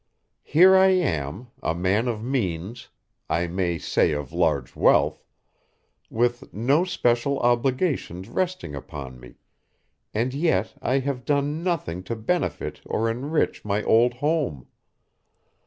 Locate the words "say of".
3.77-4.33